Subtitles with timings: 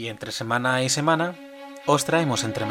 [0.00, 1.34] y entre semana y semana
[1.84, 2.64] os traemos entre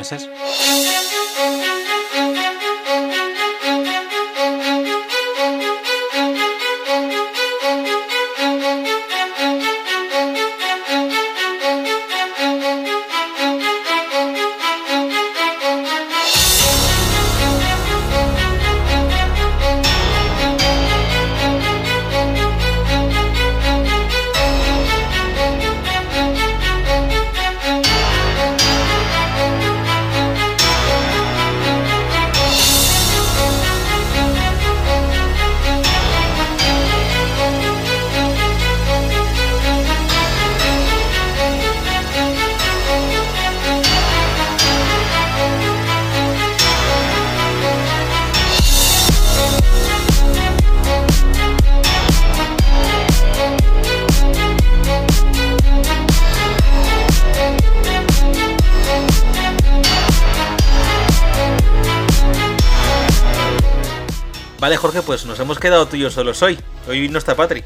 [64.70, 66.56] Vale, Jorge, pues nos hemos quedado tú y yo solos hoy.
[66.88, 67.64] Hoy no está Patri.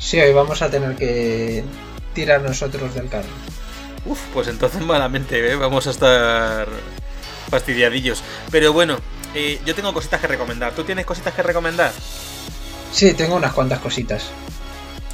[0.00, 1.62] Sí, hoy vamos a tener que
[2.14, 3.28] tirar nosotros del carro.
[4.06, 5.54] Uf, pues entonces malamente, ¿eh?
[5.54, 6.66] vamos a estar
[7.50, 8.22] fastidiadillos.
[8.50, 8.96] Pero bueno,
[9.34, 10.72] eh, yo tengo cositas que recomendar.
[10.72, 11.92] ¿Tú tienes cositas que recomendar?
[12.90, 14.28] Sí, tengo unas cuantas cositas.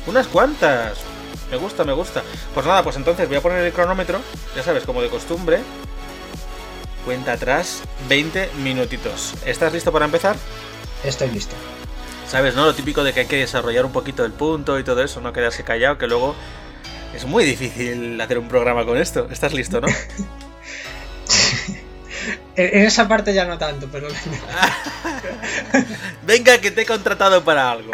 [0.06, 0.98] Unas cuantas.
[1.50, 2.22] Me gusta, me gusta.
[2.54, 4.20] Pues nada, pues entonces voy a poner el cronómetro,
[4.54, 5.58] ya sabes, como de costumbre.
[7.04, 9.34] Cuenta atrás, 20 minutitos.
[9.44, 10.36] ¿Estás listo para empezar?
[11.04, 11.54] Estoy listo.
[12.26, 12.64] ¿Sabes, no?
[12.64, 15.32] Lo típico de que hay que desarrollar un poquito el punto y todo eso, no
[15.32, 16.34] quedarse callado, que luego
[17.14, 19.28] es muy difícil hacer un programa con esto.
[19.30, 19.86] ¿Estás listo, no?
[22.56, 24.08] en esa parte ya no tanto, pero...
[26.26, 27.92] Venga, que te he contratado para algo.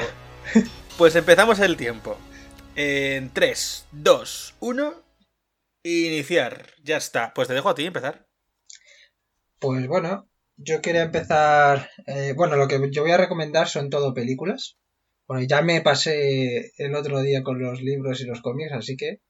[0.96, 2.16] Pues empezamos el tiempo.
[2.76, 4.94] En 3, 2, 1.
[5.82, 6.66] Iniciar.
[6.84, 7.34] Ya está.
[7.34, 8.28] Pues te dejo a ti empezar.
[9.58, 10.29] Pues bueno,
[10.62, 11.90] yo quería empezar.
[12.06, 14.76] eh, bueno, lo que yo voy a recomendar son todo películas.
[15.28, 19.20] Bueno, ya me pasé el otro día con los libros y los cómics, así que.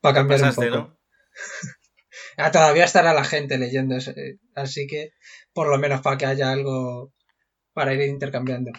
[0.00, 0.88] Para cambiar Pasaste, un poco.
[0.88, 0.98] ¿no?
[2.36, 5.10] Ah, todavía estará la gente leyendo, ese- así que
[5.52, 7.12] por lo menos para que haya algo
[7.74, 8.72] para ir intercambiando.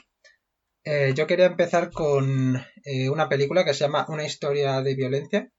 [0.83, 5.51] Eh, yo quería empezar con eh, una película que se llama Una historia de violencia.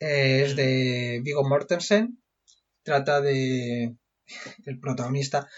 [0.00, 2.22] Eh, es de Viggo Mortensen.
[2.82, 3.94] Trata de
[4.64, 5.48] el protagonista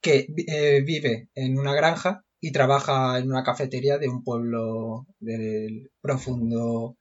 [0.00, 5.90] que eh, vive en una granja y trabaja en una cafetería de un pueblo del
[6.00, 6.96] profundo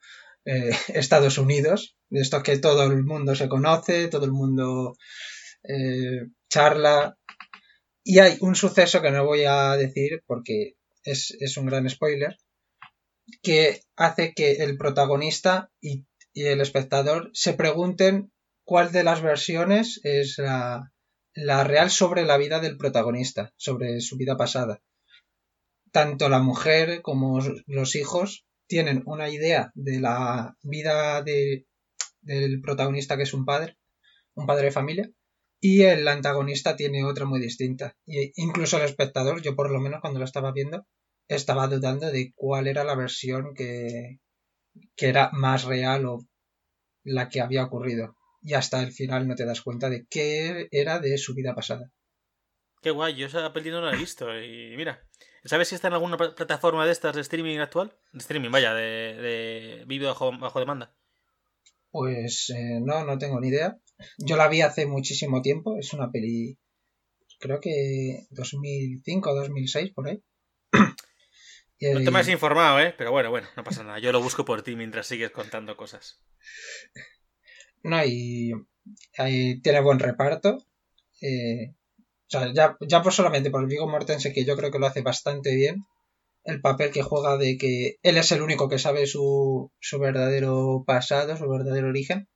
[0.45, 4.95] eh, Estados Unidos, de estos que todo el mundo se conoce, todo el mundo
[5.63, 7.17] eh, charla.
[8.03, 12.38] Y hay un suceso que no voy a decir porque es, es un gran spoiler,
[13.44, 18.31] que hace que el protagonista y, y el espectador se pregunten
[18.63, 20.91] cuál de las versiones es la,
[21.38, 24.81] la real sobre la vida del protagonista, sobre su vida pasada.
[25.92, 31.68] Tanto la mujer como los hijos tienen una idea de la vida de,
[32.22, 33.78] del protagonista que es un padre,
[34.34, 35.12] un padre de familia,
[35.59, 37.96] y el antagonista tiene otra muy distinta.
[38.08, 40.88] Incluso el espectador, yo por lo menos cuando lo estaba viendo,
[41.28, 44.19] estaba dudando de cuál era la versión que
[44.98, 46.25] era más real o
[47.04, 48.16] la que había ocurrido.
[48.42, 51.92] Y hasta el final no te das cuenta de qué era de su vida pasada.
[52.81, 54.28] Qué guay, yo esa peli no la he visto.
[54.40, 55.03] Y mira,
[55.44, 57.98] ¿sabes si está en alguna pla- plataforma de estas de streaming actual?
[58.14, 58.84] De streaming, vaya, de,
[59.16, 60.96] de vídeo bajo, bajo demanda.
[61.90, 63.78] Pues eh, no, no tengo ni idea.
[64.20, 65.78] Yo la vi hace muchísimo tiempo.
[65.80, 66.58] Es una peli,
[67.40, 70.22] creo que 2005 o 2006 por ahí.
[71.80, 72.94] Y- No te me has informado, ¿eh?
[72.98, 74.00] Pero bueno, bueno, no pasa nada.
[74.00, 76.19] Yo lo busco por ti mientras sigues contando cosas.
[77.83, 78.53] No, y
[79.61, 80.59] tiene buen reparto.
[81.21, 81.73] Eh,
[82.27, 85.01] o sea, ya, ya por solamente por Viggo Mortensen, que yo creo que lo hace
[85.01, 85.85] bastante bien.
[86.43, 90.83] El papel que juega de que él es el único que sabe su, su verdadero
[90.85, 92.27] pasado, su verdadero origen.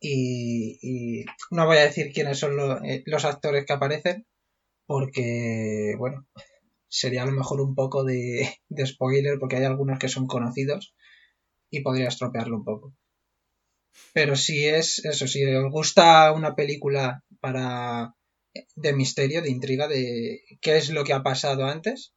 [0.00, 2.52] Y, no voy a decir quiénes son
[2.84, 4.26] eh, los actores que aparecen,
[4.86, 6.26] porque, bueno,
[6.88, 10.94] sería a lo mejor un poco de, de spoiler, porque hay algunos que son conocidos
[11.70, 12.94] y podría estropearlo un poco.
[14.12, 18.14] Pero si es eso, si os gusta una película para
[18.74, 22.14] de misterio, de intriga, de qué es lo que ha pasado antes,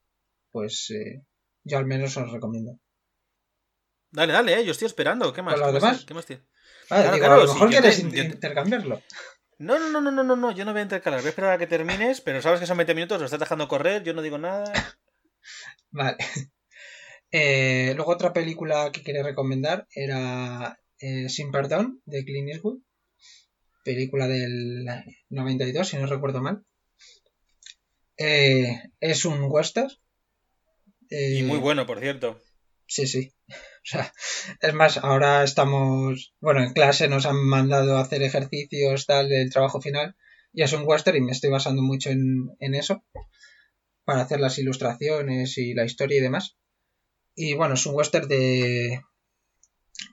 [0.51, 1.21] pues eh,
[1.63, 2.79] yo al menos os recomiendo.
[4.11, 4.65] Dale, dale, ¿eh?
[4.65, 5.31] Yo estoy esperando.
[5.33, 5.55] ¿Qué más?
[5.55, 6.05] ¿Con ¿Qué más, demás?
[6.05, 6.43] ¿Qué más tiene?
[6.89, 9.01] Ah, Claro, digo, claro, a lo mejor quieres te- intercambiarlo.
[9.59, 11.19] No, no, no, no, no, no, no, yo no voy a intercalar.
[11.21, 13.67] Voy a esperar a que termines, pero sabes que son 20 minutos, lo estás dejando
[13.67, 14.73] correr, yo no digo nada.
[15.91, 16.17] Vale.
[17.31, 22.79] Eh, luego otra película que quería recomendar era eh, Sin Perdón de Clint Eastwood,
[23.83, 24.85] película del
[25.29, 26.63] 92, si no recuerdo mal.
[28.17, 29.89] Eh, es un western.
[31.09, 32.41] y muy bueno, por cierto.
[32.87, 33.33] Sí, sí.
[33.83, 34.13] O sea,
[34.61, 39.49] es más, ahora estamos, bueno, en clase nos han mandado a hacer ejercicios tal del
[39.49, 40.15] trabajo final
[40.53, 43.03] y es un western y me estoy basando mucho en, eso
[44.05, 46.57] para hacer las ilustraciones y la historia y demás.
[47.33, 49.01] Y bueno, es un western de,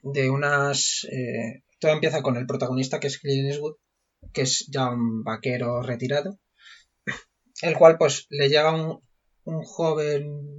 [0.03, 1.07] de unas...
[1.11, 3.77] Eh, todo empieza con el protagonista que es Clint Eastwood,
[4.33, 6.39] que es ya un vaquero retirado,
[7.63, 9.01] el cual pues le llega un,
[9.45, 10.59] un joven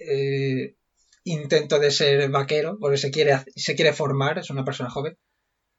[0.00, 0.74] eh,
[1.24, 5.16] intento de ser vaquero, porque se quiere, se quiere formar, es una persona joven,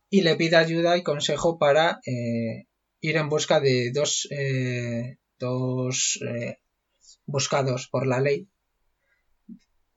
[0.09, 2.67] y le pide ayuda y consejo para eh,
[3.01, 4.27] ir en busca de dos,
[5.37, 6.19] dos
[7.25, 8.47] buscados por la ley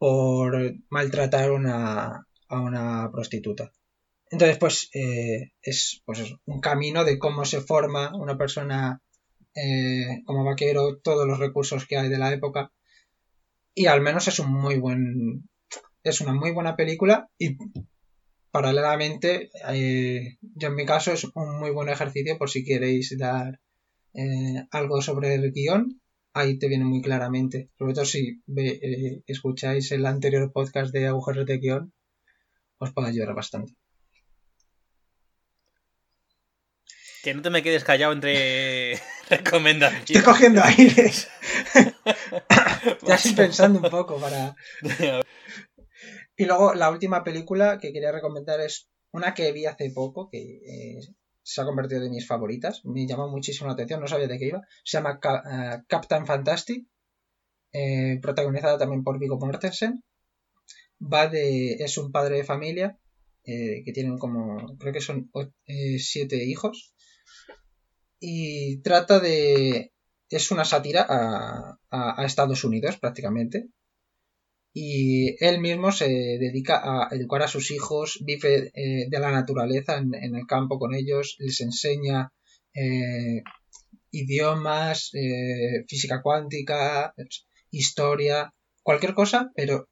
[0.05, 3.73] por maltratar una, a una prostituta.
[4.31, 9.01] Entonces, pues es pues un camino de cómo se forma una persona
[10.27, 12.71] como vaquero, todos los recursos que hay de la época
[13.75, 15.49] y al menos es un muy buen
[16.03, 17.57] es una muy buena película y
[18.51, 23.59] paralelamente eh, yo en mi caso es un muy buen ejercicio por si queréis dar
[24.13, 26.03] eh, algo sobre el guion
[26.35, 31.47] ahí te viene muy claramente sobre todo si eh, escucháis el anterior podcast de agujeros
[31.47, 31.93] de guion
[32.79, 33.75] os puede ayudar bastante
[37.23, 39.01] Que no te me quedes callado entre
[39.31, 40.11] recomendaciones.
[40.11, 41.11] Estoy cogiendo aire.
[43.09, 44.55] ya estoy pensando un poco para.
[46.37, 50.39] Y luego la última película que quería recomendar es una que vi hace poco, que
[50.39, 51.01] eh,
[51.45, 52.85] se ha convertido de mis favoritas.
[52.85, 54.63] Me llamó muchísimo la atención, no sabía de qué iba.
[54.83, 56.89] Se llama eh, Captain Fantastic,
[57.73, 60.03] eh, protagonizada también por Vigo Mortensen.
[61.01, 61.75] Va de.
[61.75, 62.99] es un padre de familia
[63.45, 64.79] que tienen como.
[64.79, 65.31] creo que son
[65.99, 66.95] siete hijos
[68.27, 69.93] y trata de...
[70.31, 73.69] es una sátira a, Estados Unidos prácticamente.
[74.77, 79.99] Y él mismo se dedica a educar a sus hijos, vive eh, de la naturaleza
[79.99, 82.33] en, el campo con ellos, les enseña
[82.75, 83.45] eh,
[84.11, 87.15] idiomas, eh, física cuántica,
[87.71, 89.89] historia, cualquier cosa, pero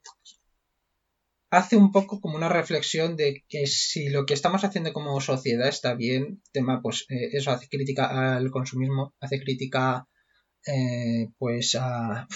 [1.51, 5.69] hace un poco como una reflexión de que si lo que estamos haciendo como sociedad
[5.69, 10.09] está bien, tema pues eso hace crítica al consumismo, hace crítica
[11.39, 12.27] pues a,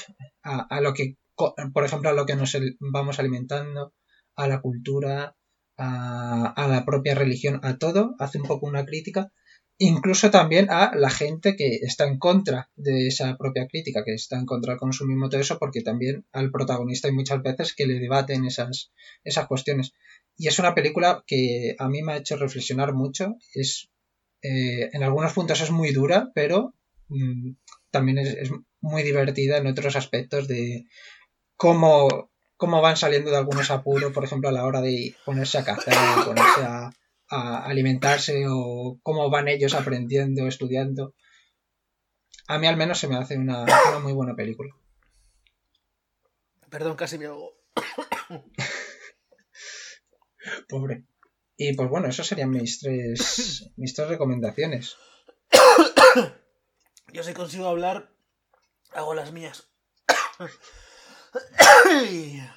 [0.43, 3.95] a, lo que, por ejemplo, a lo que nos vamos alimentando,
[4.35, 5.37] a la cultura,
[5.77, 9.31] a, a la propia religión, a todo, hace un poco una crítica
[9.79, 14.39] incluso también a la gente que está en contra de esa propia crítica, que está
[14.39, 17.99] en contra del consumismo, todo eso, porque también al protagonista hay muchas veces que le
[17.99, 18.91] debaten esas,
[19.25, 19.93] esas cuestiones.
[20.37, 23.37] Y es una película que a mí me ha hecho reflexionar mucho.
[23.55, 23.91] Es,
[24.43, 26.75] eh, en algunos puntos es muy dura, pero
[27.09, 27.53] mm,
[27.91, 28.51] también es,
[28.81, 30.85] muy divertida en otros aspectos de
[31.57, 35.65] cómo, cómo van saliendo de algunos apuros, por ejemplo, a la hora de ponerse a
[35.65, 36.91] cazar, ponerse a
[37.29, 41.15] a alimentarse o cómo van ellos aprendiendo, estudiando.
[42.49, 43.65] A mí al menos se me hace una,
[44.03, 44.73] muy buena película.
[46.71, 47.57] Perdón, casi me hago.
[50.69, 51.05] Pobre.
[51.57, 54.97] Y pues bueno, esas serían mis tres, mis tres recomendaciones.
[57.13, 58.13] Yo si consigo hablar,
[58.93, 59.69] hago las mías.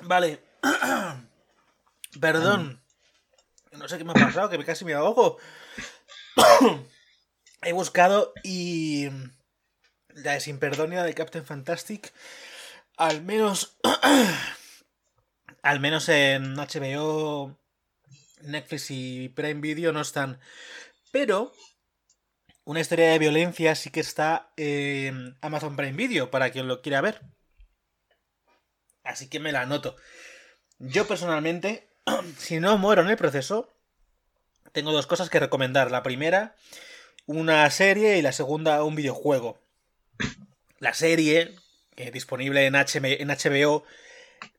[0.00, 0.42] Vale.
[2.20, 2.82] Perdón.
[3.72, 5.38] No sé qué me ha pasado, que casi me ahogo.
[7.62, 9.08] He buscado y.
[10.08, 12.12] La de Sin Perdonia de Captain Fantastic.
[12.96, 13.76] Al menos.
[15.62, 17.58] al menos en HBO,
[18.42, 20.40] Netflix y Prime Video no están.
[21.12, 21.52] Pero.
[22.64, 27.00] Una historia de violencia sí que está en Amazon Prime Video para quien lo quiera
[27.00, 27.20] ver.
[29.06, 29.96] Así que me la anoto.
[30.78, 31.88] Yo personalmente
[32.38, 33.72] si no muero en el proceso,
[34.72, 35.90] tengo dos cosas que recomendar.
[35.90, 36.54] La primera,
[37.26, 39.60] una serie y la segunda, un videojuego.
[40.78, 41.54] La serie,
[42.12, 43.84] disponible en, HBO,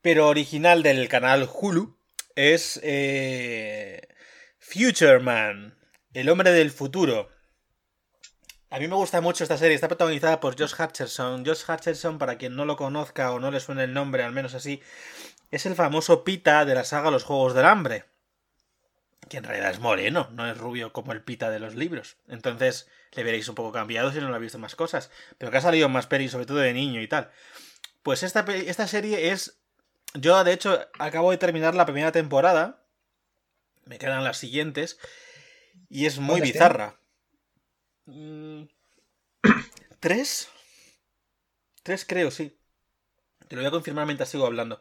[0.02, 1.96] pero original del canal Hulu,
[2.36, 4.08] es eh,
[4.60, 5.78] Future Man,
[6.14, 7.30] el hombre del futuro.
[8.70, 11.46] A mí me gusta mucho esta serie, está protagonizada por Josh Hutcherson.
[11.46, 14.54] Josh Hutcherson, para quien no lo conozca o no le suene el nombre, al menos
[14.56, 14.82] así,
[15.52, 18.06] es el famoso Pita de la saga Los Juegos del Hambre.
[19.30, 22.18] Que en realidad es moreno, no es rubio como el Pita de los libros.
[22.28, 25.12] Entonces le veréis un poco cambiado si no lo ha visto más cosas.
[25.38, 27.32] Pero que ha salido más peli, sobre todo de niño y tal.
[28.04, 29.62] Pues esta, esta serie es
[30.14, 32.84] Yo, de hecho, acabo de terminar la primera temporada.
[33.86, 35.00] Me quedan las siguientes.
[35.90, 37.00] Y es muy bizarra.
[40.00, 40.50] ¿Tres?
[41.84, 42.58] Tres creo, sí.
[43.48, 44.80] Te lo voy a confirmar mientras sigo hablando.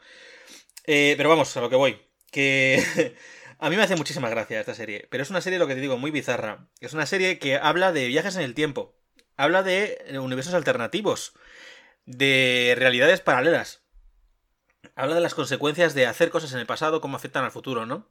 [0.84, 2.00] Eh, pero vamos, a lo que voy.
[2.30, 3.16] Que
[3.58, 5.06] a mí me hace muchísima gracia esta serie.
[5.10, 6.68] Pero es una serie, lo que te digo, muy bizarra.
[6.80, 8.96] Es una serie que habla de viajes en el tiempo.
[9.36, 11.34] Habla de universos alternativos.
[12.04, 13.82] De realidades paralelas.
[14.94, 18.08] Habla de las consecuencias de hacer cosas en el pasado, cómo afectan al futuro, ¿no?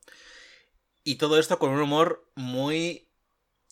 [1.04, 3.10] Y todo esto con un humor muy...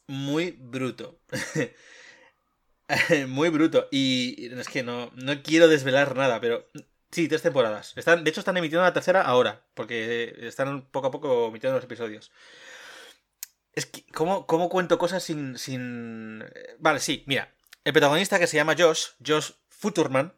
[0.08, 1.20] Muy bruto.
[3.28, 3.88] muy bruto.
[3.92, 6.70] Y es que no, no quiero desvelar nada, pero
[7.14, 7.94] Sí, tres temporadas.
[7.96, 11.84] Están, de hecho, están emitiendo la tercera ahora, porque están poco a poco emitiendo los
[11.84, 12.32] episodios.
[13.74, 16.44] Es que, ¿cómo, cómo cuento cosas sin, sin...
[16.80, 17.54] Vale, sí, mira.
[17.84, 20.34] El protagonista que se llama Josh, Josh Futurman,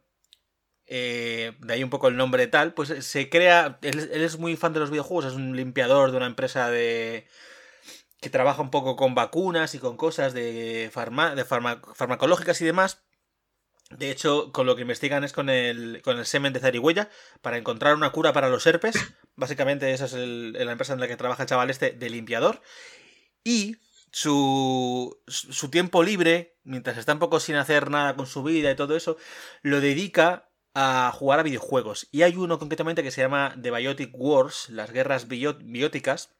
[0.85, 3.79] eh, de ahí un poco el nombre tal, pues se crea...
[3.81, 7.25] Él, es muy fan de los videojuegos, es un limpiador de una empresa de...
[8.21, 13.03] que trabaja un poco con vacunas y con cosas de, farma, de farmacológicas y demás.
[13.91, 17.09] De hecho, con lo que investigan es con el, con el semen de zarigüeya
[17.41, 18.95] para encontrar una cura para los herpes.
[19.35, 22.61] Básicamente, esa es la empresa en la que trabaja el chaval este de limpiador.
[23.43, 23.77] Y
[24.11, 28.75] su, su tiempo libre, mientras está un poco sin hacer nada con su vida y
[28.75, 29.17] todo eso,
[29.61, 32.07] lo dedica a jugar a videojuegos.
[32.11, 36.35] Y hay uno concretamente que se llama The Biotic Wars, las guerras bióticas,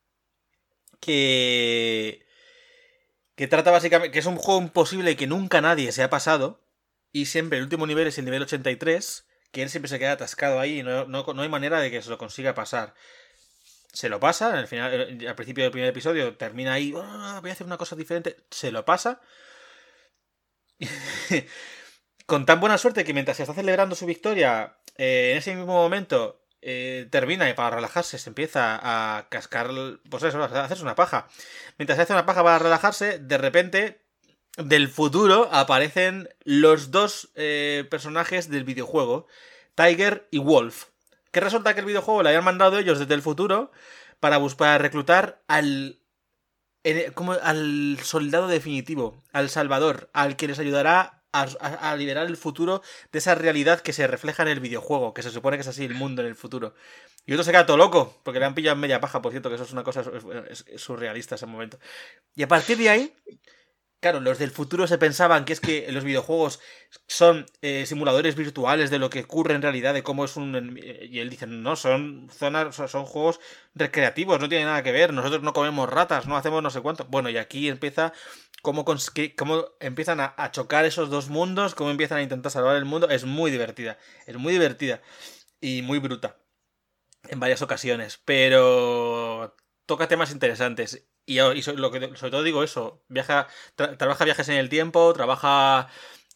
[1.05, 2.25] que...
[3.35, 4.12] que trata básicamente...
[4.12, 6.65] que es un juego imposible que nunca nadie se ha pasado
[7.12, 10.59] y siempre el último nivel es el nivel 83, que él siempre se queda atascado
[10.59, 12.93] ahí y no, no, hay manera de que se lo consiga pasar.
[13.93, 17.51] Se lo pasa, al, final, eh, al principio del primer episodio termina ahí, ah, voy
[17.51, 19.21] a hacer una cosa diferente, se lo pasa.
[22.25, 25.74] Con tan buena suerte que mientras se está celebrando su victoria, eh, en ese mismo
[25.74, 29.69] momento eh, termina y para relajarse se empieza a cascar,
[30.10, 31.27] pues eso, a hacerse una paja.
[31.77, 34.01] Mientras se hace una paja para relajarse, de repente
[34.57, 39.27] del futuro aparecen los dos eh, personajes del videojuego,
[39.75, 40.86] Tiger y Wolf.
[41.31, 43.72] Que resulta que el videojuego lo habían mandado ellos desde el futuro
[44.19, 46.00] para, buscar, reclutar al,
[47.13, 53.20] como al soldado definitivo, al salvador, al que les ayudará a, liberar el futuro de
[53.20, 55.94] esa realidad que se refleja en el videojuego, que se supone que es así el
[55.94, 56.74] mundo en el futuro.
[57.25, 59.50] Y otro se queda todo loco, porque le han pillado en media paja, por cierto,
[59.50, 60.04] que eso es una cosa
[60.77, 61.80] surrealista ese momento.
[62.36, 63.13] Y a partir de ahí,
[64.06, 66.60] Claro, los del futuro se pensaban que es que los videojuegos
[67.08, 70.80] son eh, simuladores virtuales de lo que ocurre en realidad, de cómo es un...
[70.80, 73.39] Y él dice, no, son zonas, son juegos
[73.74, 77.06] recreativos, no tiene nada que ver, nosotros no comemos ratas, no hacemos no sé cuánto.
[77.06, 78.13] Bueno, y aquí empieza
[78.65, 83.10] cómo, empiezan a, chocar esos dos mundos, cómo empiezan a intentar salvar el mundo.
[83.10, 85.01] Es muy divertida, es muy divertida
[85.62, 86.38] y muy bruta
[87.29, 89.55] en varias ocasiones, pero
[89.86, 91.07] toca temas interesantes.
[91.25, 95.89] Y, lo que, sobre todo digo eso, viaja, trabaja viajes en el tiempo, trabaja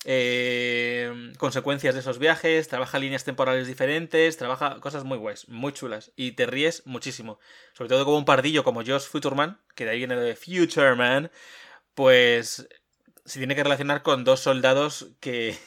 [0.05, 6.11] eh, consecuencias de esos viajes, trabaja líneas temporales diferentes, trabaja cosas muy guays, muy chulas.
[6.15, 7.39] Y te ríes muchísimo.
[7.73, 11.31] Sobre todo como un pardillo como Josh Futurman, que de ahí viene de Futureman,
[11.99, 12.65] pues
[13.25, 15.57] se tiene que relacionar con dos soldados que...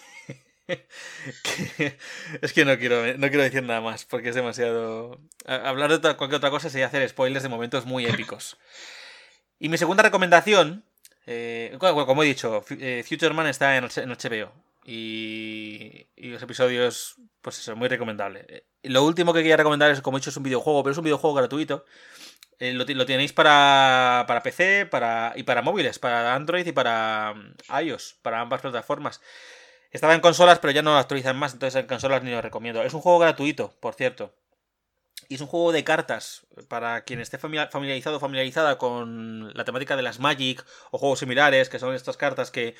[2.41, 5.21] es que no quiero, no quiero decir nada más porque es demasiado...
[5.45, 8.57] Hablar de cualquier otra cosa sería hacer spoilers de momentos muy épicos.
[9.59, 10.87] Y mi segunda recomendación,
[11.27, 14.55] eh, como he dicho, eh, Future está en, HBO.
[14.85, 18.47] Y, los episodios, pues eso, muy recomendable.
[18.49, 20.99] Eh, lo último que quería recomendar es, como he dicho, es un videojuego, pero es
[20.99, 21.85] un videojuego gratuito.
[22.59, 28.17] lo, tenéis para, para PC para, y para móviles, para Android y para mm, iOS,
[28.23, 29.21] para ambas plataformas.
[29.91, 32.83] Estaba en consolas, pero ya no lo actualizan más, entonces en consolas ni lo recomiendo.
[32.83, 34.35] Es un juego gratuito, por cierto.
[35.29, 39.97] Y es un juego de cartas para quien esté familiarizado o familiarizada con la temática
[39.97, 42.75] de las Magic o juegos similares, que son estas cartas que,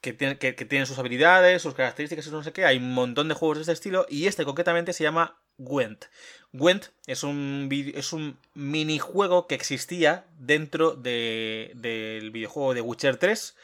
[0.00, 2.64] que, tienen sus habilidades, sus características no sé qué.
[2.64, 6.06] Hay un montón de juegos de este estilo y este concretamente se llama Gwent.
[6.52, 13.56] Gwent es un, es un minijuego que existía dentro del videojuego de Witcher 3,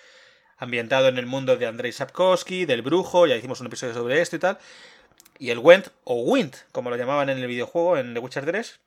[0.58, 4.36] ambientado en el mundo de Andrei Sapkowski, del brujo, ya hicimos un episodio sobre esto
[4.36, 4.58] y tal.
[5.38, 8.80] Y el Went, o Wind, como lo llamaban en el videojuego, en The Witcher 3,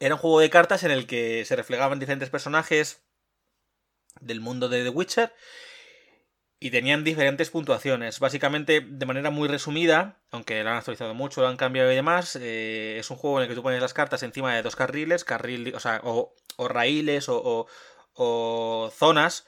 [0.00, 3.00] era un juego de cartas en el que se reflejaban diferentes personajes
[4.20, 5.32] del mundo de The Witcher
[6.60, 8.18] y tenían diferentes puntuaciones.
[8.20, 12.36] Básicamente, de manera muy resumida, aunque lo han actualizado mucho, lo han cambiado y demás,
[12.40, 15.24] eh, es un juego en el que tú pones las cartas encima de dos carriles,
[15.24, 16.34] carril, o, sea, o,
[16.68, 17.66] raíles o,
[18.14, 19.46] o, zonas.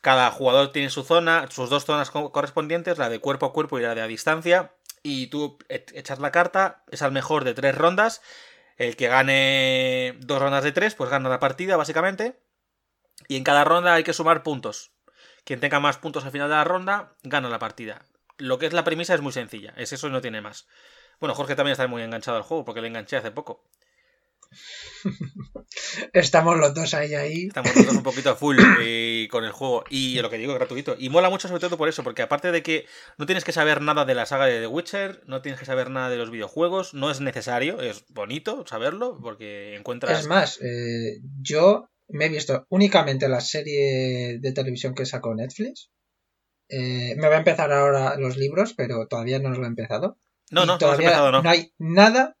[0.00, 3.82] Cada jugador tiene su zona, sus dos zonas correspondientes, la de cuerpo a cuerpo y
[3.82, 4.72] la de a distancia
[5.06, 8.22] y tú e-, echas la carta, es al mejor de tres rondas.
[8.76, 12.38] El que gane dos rondas de tres, pues gana la partida, básicamente.
[13.28, 14.92] Y en cada ronda hay que sumar puntos.
[15.46, 18.04] Quien tenga más puntos al final de la ronda, gana la partida.
[18.36, 20.66] Lo que es la premisa es muy sencilla, es eso y no tiene más.
[21.20, 23.62] Bueno, Jorge también está muy enganchado al juego, porque le enganché hace poco.
[26.12, 27.46] Estamos los dos ahí, ahí.
[27.46, 28.56] Estamos los dos un poquito a full
[29.30, 29.84] con el juego.
[29.88, 30.96] Y lo que digo, gratuito.
[30.98, 32.84] Y mola mucho sobre todo por eso, porque aparte de que
[33.16, 35.90] no tienes que saber nada de la saga de The Witcher, no tienes que saber
[35.90, 40.18] nada de los videojuegos, no es necesario, es bonito saberlo, porque encuentras...
[40.18, 45.90] Es más, eh, yo me he visto únicamente la serie de televisión que sacó Netflix.
[46.68, 50.18] Eh, me va a empezar ahora los libros, pero todavía no lo he empezado.
[50.50, 51.42] No, no, todavía no.
[51.42, 52.36] no hay nada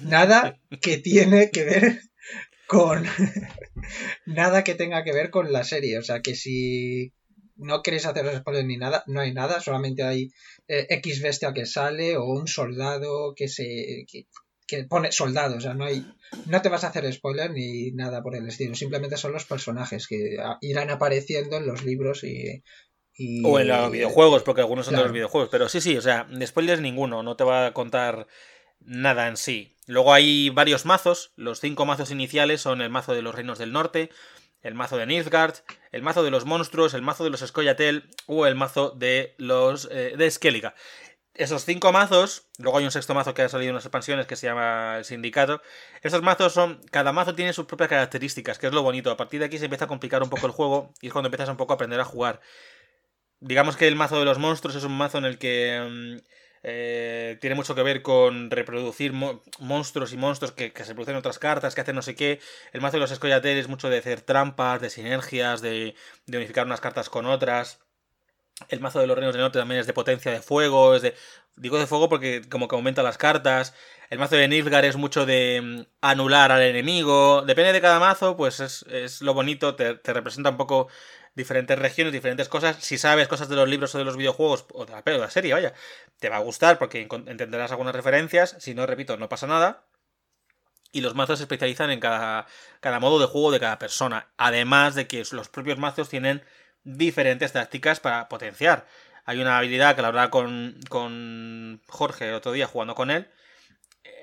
[0.00, 2.00] nada que tiene que ver
[2.66, 3.04] con
[4.26, 5.98] nada que tenga que ver con la serie.
[5.98, 7.12] O sea que si
[7.56, 10.32] no queréis hacer spoilers ni nada, no hay nada, solamente hay
[10.68, 14.26] eh, X bestia que sale o un soldado que se que,
[14.88, 16.04] pone soldado, o sea, no hay
[16.46, 20.06] no te vas a hacer spoiler ni nada por el estilo, simplemente son los personajes
[20.06, 22.62] que irán apareciendo en los libros y,
[23.44, 26.26] o en los videojuegos, porque algunos son de los videojuegos, pero sí, sí, o sea,
[26.44, 28.26] spoilers ninguno, no te va a contar
[28.80, 29.76] nada en sí.
[29.86, 31.32] Luego hay varios mazos.
[31.36, 34.10] Los cinco mazos iniciales son el mazo de los Reinos del Norte,
[34.62, 35.54] el mazo de Nilfgaard,
[35.92, 39.88] el mazo de los monstruos, el mazo de los Skoyatel o el mazo de los
[39.90, 40.72] eh, de Skellige.
[41.34, 44.36] Esos cinco mazos, luego hay un sexto mazo que ha salido en las expansiones que
[44.36, 45.60] se llama el Sindicato.
[46.00, 49.10] Esos mazos son, cada mazo tiene sus propias características, que es lo bonito.
[49.10, 51.26] A partir de aquí se empieza a complicar un poco el juego y es cuando
[51.26, 52.40] empiezas un poco a aprender a jugar.
[53.40, 56.24] Digamos que el mazo de los monstruos es un mazo en el que mm,
[56.66, 61.38] eh, tiene mucho que ver con reproducir monstruos y monstruos que, se producen en otras
[61.38, 62.40] cartas, que hacen no sé qué.
[62.72, 65.94] El mazo de los Escollatel es mucho de hacer trampas, de sinergias, de,
[66.26, 67.83] unificar unas cartas con otras.
[68.68, 71.14] El mazo de los reinos del norte también es de potencia de fuego, es de...
[71.56, 73.74] Digo de fuego porque como que aumenta las cartas.
[74.10, 77.42] El mazo de Nilfgaard es mucho de mm, anular al enemigo.
[77.42, 80.88] Depende de cada mazo, pues es, lo bonito, te, representa un poco
[81.34, 82.76] diferentes regiones, diferentes cosas.
[82.80, 85.30] Si sabes cosas de los libros o de los videojuegos, o de la, de la
[85.30, 85.74] serie, vaya,
[86.18, 88.56] te va a gustar porque entenderás algunas referencias.
[88.58, 89.84] Si no, repito, no pasa nada.
[90.90, 92.46] Y los mazos se especializan en cada,
[92.80, 94.28] cada modo de juego de cada persona.
[94.36, 96.44] Además de que los propios mazos tienen
[96.84, 98.86] diferentes tácticas para potenciar.
[99.24, 103.28] Hay una habilidad que la verdad con, con Jorge el otro día jugando con él,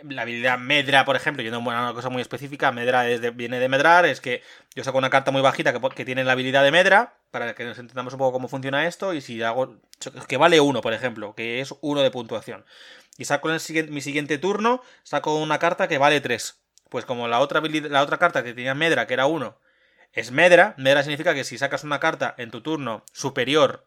[0.09, 4.05] la habilidad Medra, por ejemplo, yo no una cosa muy específica, Medra viene de Medrar,
[4.05, 4.41] es que
[4.75, 7.77] yo saco una carta muy bajita que, tiene la habilidad de Medra, para que nos
[7.77, 9.77] entendamos un poco cómo funciona esto, y si hago,
[10.27, 12.65] que vale uno, por ejemplo, que es uno de puntuación,
[13.17, 16.57] y saco en el mi siguiente turno, saco una carta que vale 3.
[16.89, 19.57] Pues como la otra, la otra carta que tenía Medra, que era 1,
[20.13, 23.85] es Medra, Medra significa que si sacas una carta en tu turno superior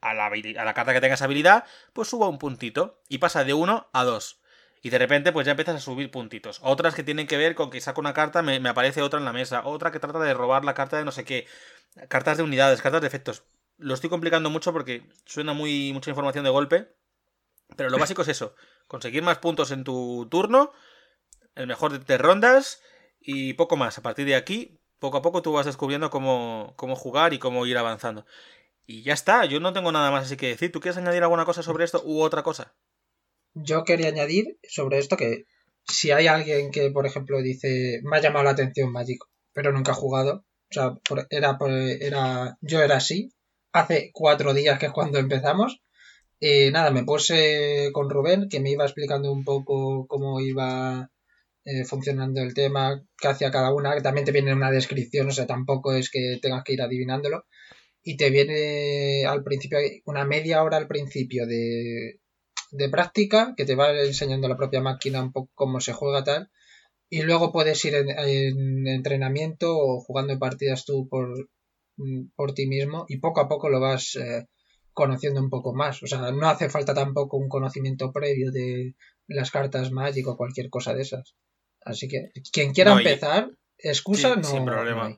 [0.00, 3.54] a la, a la carta que tengas habilidad, pues suba un puntito, y pasa de
[3.54, 4.40] 1 a 2
[4.86, 6.60] y de repente pues ya empiezas a subir puntitos.
[6.62, 9.32] Otras que tienen que ver con que saco una carta, me, aparece otra en la
[9.32, 11.48] mesa, otra que trata de robar la carta de no sé qué,
[12.06, 13.42] cartas de unidades, cartas de efectos.
[13.78, 16.94] Lo estoy complicando mucho porque suena muy mucha información de golpe,
[17.74, 18.54] pero lo básico es eso,
[18.86, 20.72] conseguir más puntos en tu turno,
[21.56, 22.80] el mejor de tres rondas
[23.20, 23.98] y poco más.
[23.98, 27.66] A partir de aquí, poco a poco tú vas descubriendo cómo, cómo jugar y cómo
[27.66, 28.26] ir avanzando.
[28.86, 30.72] Y ya está, yo no tengo nada más así que decir.
[30.72, 32.74] ¿Tú quieres añadir alguna cosa sobre esto u otra cosa?
[33.56, 35.46] yo quería añadir sobre esto que
[35.88, 39.18] si hay alguien que, por ejemplo, dice, me ha llamado la atención Magic,
[39.52, 40.94] pero nunca ha jugado, o sea,
[41.30, 41.56] era,
[42.00, 43.32] era, yo era así,
[43.72, 45.80] hace cuatro días que es cuando empezamos,
[46.38, 51.10] y nada, me puse con Rubén, que me iba explicando un poco cómo iba
[51.66, 55.32] eh, funcionando el tema, qué hacía cada una, que también te viene una descripción, o
[55.32, 57.44] sea, tampoco es que tengas que ir adivinándolo,
[58.02, 62.20] y te viene al principio, una media hora al principio de
[62.70, 66.50] de práctica que te va enseñando la propia máquina un poco cómo se juega tal
[67.08, 71.48] y luego puedes ir en, entrenamiento o jugando partidas tú por,
[71.96, 74.46] mm, por ti mismo y poco a poco lo vas eh,
[74.92, 76.02] conociendo un poco más.
[76.02, 78.96] O sea, no hace falta tampoco un conocimiento previo de
[79.28, 81.36] las cartas Magic o cualquier cosa de esas.
[81.86, 84.42] Así que quien quiera empezar, excusa no.
[84.42, 85.16] Sin problema.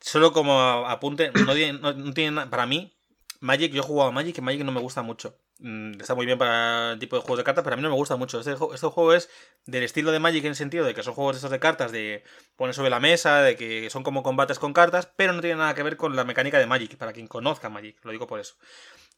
[0.00, 2.96] Solo como apunte, no, no tiene, para mí,
[3.40, 5.36] Magic, yo he jugado a Magic y Magic no me gusta mucho.
[5.58, 7.88] Mm, está muy bien para el tipo de juegos de cartas, pero a mí no
[7.88, 8.38] me gusta mucho.
[8.38, 9.28] Este, este, juego es
[9.64, 12.22] del estilo de Magic en el sentido de que son juegos estos de cartas, de
[12.54, 15.74] poner sobre la mesa, de que son como combates con cartas, pero no tiene nada
[15.74, 18.54] que ver con la mecánica de Magic, para quien conozca Magic, lo digo por eso.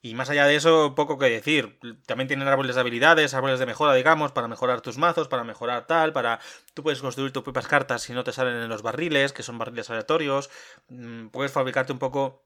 [0.00, 1.78] Y más allá de eso, poco que decir.
[2.06, 5.86] También tienen árboles de habilidades, árboles de mejora, digamos, para mejorar tus mazos, para mejorar
[5.86, 6.38] tal, para...
[6.74, 9.58] Tú puedes construir tus propias cartas si no te salen en los barriles, que son
[9.58, 10.50] barriles aleatorios.
[10.88, 12.44] Mm, puedes fabricarte un poco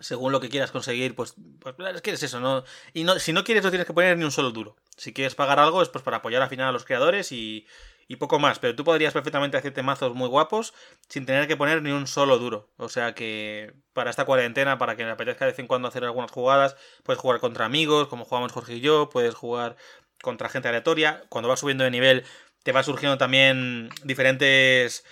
[0.00, 2.64] según lo que quieras conseguir, pues, pues es que es eso, ¿no?
[2.92, 4.76] Y no, si no quieres no tienes que poner ni un solo duro.
[4.96, 7.66] Si quieres pagar algo es pues para apoyar al final a los creadores y,
[8.08, 8.58] y poco más.
[8.58, 10.74] Pero tú podrías perfectamente hacerte mazos muy guapos
[11.08, 12.70] sin tener que poner ni un solo duro.
[12.76, 16.04] O sea que para esta cuarentena, para que me apetezca de vez en cuando hacer
[16.04, 19.76] algunas jugadas, puedes jugar contra amigos, como jugamos Jorge y yo, puedes jugar
[20.22, 21.24] contra gente aleatoria.
[21.28, 22.24] Cuando vas subiendo de nivel,
[22.62, 25.04] te va surgiendo también diferentes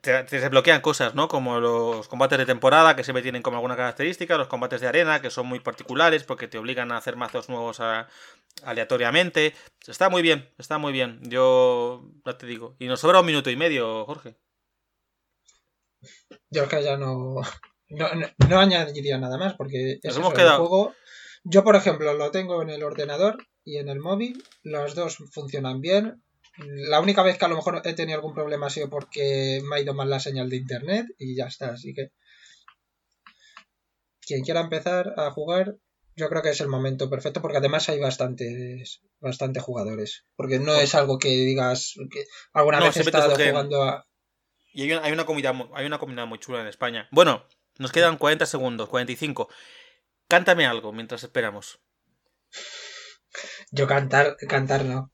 [0.00, 1.28] te, desbloquean cosas, ¿no?
[1.28, 5.20] Como los combates de temporada, que siempre tienen como alguna característica, los combates de arena,
[5.20, 7.80] que son muy particulares porque te obligan a hacer mazos nuevos
[8.62, 9.54] aleatoriamente.
[9.86, 11.20] Está muy bien, está muy bien.
[11.22, 12.76] Yo ya te digo.
[12.78, 14.36] Y nos sobra un minuto y medio, Jorge.
[16.50, 17.40] Yo es que ya no,
[17.88, 20.66] no, añadiría nada más porque es hemos quedado...
[20.66, 20.94] juego.
[21.44, 24.42] Yo, por ejemplo, lo tengo en el ordenador y en el móvil.
[24.62, 26.22] Los dos funcionan bien.
[26.58, 29.76] La única vez que a lo mejor he tenido algún problema ha sido porque me
[29.76, 31.70] ha ido mal la señal de internet y ya está.
[31.70, 32.12] Así que
[34.20, 35.76] quien quiera empezar a jugar,
[36.14, 40.24] yo creo que es el momento perfecto porque además hay bastantes, bastantes jugadores.
[40.34, 44.06] Porque no es algo que digas que alguna vez he estado jugando a.
[44.72, 47.08] Y hay una, hay una, comunidad, hay una comunidad muy chula en España.
[47.10, 47.46] Bueno,
[47.78, 49.48] nos quedan 40 segundos, 45.
[50.28, 51.80] Cántame algo mientras esperamos.
[53.70, 55.10] Yo cantar, cantar no.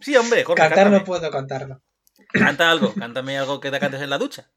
[0.00, 1.82] Sí, hombre, Jorge, Cantar no puedo cantarlo.
[2.32, 4.50] Canta algo, cántame algo que te cantes en la ducha.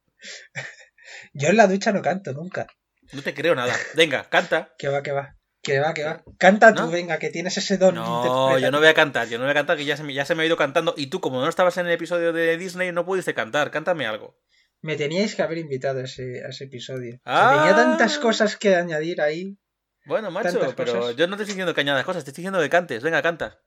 [1.33, 2.67] Yo en la ducha no canto nunca.
[3.11, 3.75] No te creo nada.
[3.95, 4.73] Venga, canta.
[4.77, 5.35] Que va, que va.
[5.61, 6.23] Que va, que va.
[6.37, 7.95] Canta tú, venga, que tienes ese don.
[7.95, 10.13] No, yo no voy a cantar, yo no voy a cantar, que ya se, me,
[10.13, 10.93] ya se me ha ido cantando.
[10.97, 13.71] Y tú, como no estabas en el episodio de Disney, no pudiste cantar.
[13.71, 14.37] Cántame algo.
[14.81, 17.21] Me teníais que haber invitado a ese, a ese episodio.
[17.23, 18.21] tenía tantas ah.
[18.21, 19.57] cosas que añadir ahí.
[20.05, 22.69] Bueno, macho, pero yo no te estoy diciendo que añadas cosas, te estoy diciendo que
[22.69, 23.01] cantes.
[23.01, 23.61] Venga, canta.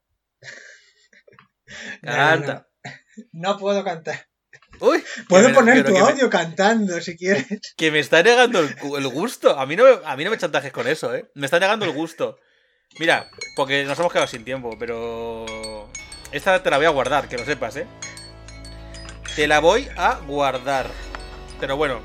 [2.03, 2.69] Canta.
[3.33, 4.29] No, puedo cantar.
[4.81, 7.47] Uy, Puedo poner tu audio cantando si quieres.
[7.77, 9.59] Que me está negando el, gusto.
[9.59, 11.31] A mí, no, a mí no me chantajes con eso, ¿eh?
[11.35, 12.39] Me está negando el gusto.
[12.99, 15.91] Mira, porque nos hemos quedado sin tiempo, pero.
[16.33, 17.87] Esta te la voy a guardar, que lo sepas, ¿eh?
[19.35, 20.91] Te la voy a guardar.
[21.61, 22.01] Pero bueno,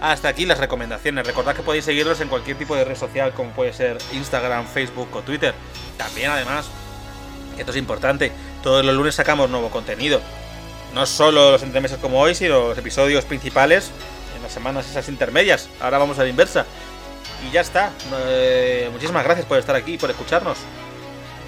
[0.00, 1.26] hasta aquí las recomendaciones.
[1.26, 5.08] Recordad que podéis seguirlos en cualquier tipo de red social, como puede ser Instagram, Facebook
[5.14, 5.54] o Twitter.
[5.96, 6.68] También, además,
[7.58, 10.20] esto es importante, todos los lunes sacamos nuevo contenido.
[10.94, 13.90] No solo los entremeses como hoy, sino los episodios principales
[14.36, 15.68] en las semanas esas intermedias.
[15.80, 16.66] Ahora vamos a la inversa.
[17.48, 17.92] Y ya está.
[18.26, 20.58] Eh, muchísimas gracias por estar aquí por escucharnos.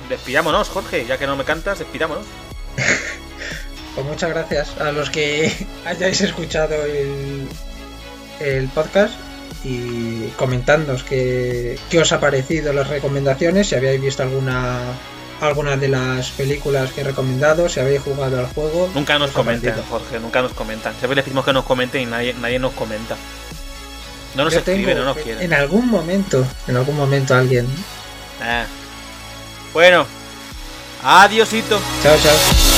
[0.09, 2.27] Despidámonos, Jorge, ya que no me cantas, despidámonos.
[3.95, 5.53] pues muchas gracias a los que
[5.85, 7.47] hayáis escuchado el,
[8.41, 9.15] el podcast
[9.63, 14.83] y comentándonos qué, qué os ha parecido las recomendaciones, si habéis visto alguna
[15.41, 18.91] algunas de las películas que he recomendado, si habéis jugado al juego.
[18.95, 20.95] Nunca nos comentan, Jorge, nunca nos comentan.
[20.99, 23.17] Siempre les pedimos que nos comenten y nadie, nadie nos comenta.
[24.35, 25.43] No nos escriben, no nos quieren.
[25.43, 27.69] En algún momento, en algún momento alguien.
[28.43, 28.65] Ah.
[29.73, 30.07] Bueno,
[31.03, 31.81] adiosito.
[32.03, 32.74] Chao, chao.